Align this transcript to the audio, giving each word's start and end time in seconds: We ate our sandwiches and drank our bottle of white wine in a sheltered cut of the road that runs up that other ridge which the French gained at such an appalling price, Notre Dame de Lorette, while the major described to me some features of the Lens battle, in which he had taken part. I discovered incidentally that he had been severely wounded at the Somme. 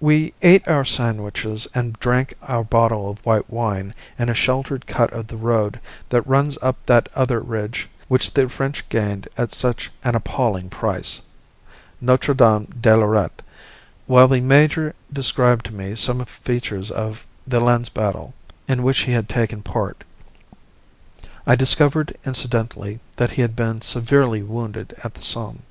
We 0.00 0.34
ate 0.42 0.66
our 0.66 0.84
sandwiches 0.84 1.68
and 1.72 1.92
drank 2.00 2.34
our 2.42 2.64
bottle 2.64 3.08
of 3.08 3.24
white 3.24 3.48
wine 3.48 3.94
in 4.18 4.28
a 4.28 4.34
sheltered 4.34 4.88
cut 4.88 5.12
of 5.12 5.28
the 5.28 5.36
road 5.36 5.78
that 6.08 6.26
runs 6.26 6.58
up 6.60 6.76
that 6.86 7.08
other 7.14 7.38
ridge 7.38 7.88
which 8.08 8.34
the 8.34 8.48
French 8.48 8.88
gained 8.88 9.28
at 9.38 9.54
such 9.54 9.92
an 10.02 10.16
appalling 10.16 10.70
price, 10.70 11.22
Notre 12.00 12.34
Dame 12.34 12.64
de 12.80 12.96
Lorette, 12.96 13.42
while 14.06 14.26
the 14.26 14.40
major 14.40 14.92
described 15.12 15.66
to 15.66 15.72
me 15.72 15.94
some 15.94 16.24
features 16.24 16.90
of 16.90 17.24
the 17.46 17.60
Lens 17.60 17.88
battle, 17.88 18.34
in 18.66 18.82
which 18.82 19.02
he 19.02 19.12
had 19.12 19.28
taken 19.28 19.62
part. 19.62 20.02
I 21.46 21.54
discovered 21.54 22.18
incidentally 22.26 22.98
that 23.14 23.30
he 23.30 23.42
had 23.42 23.54
been 23.54 23.82
severely 23.82 24.42
wounded 24.42 24.96
at 25.04 25.14
the 25.14 25.22
Somme. 25.22 25.62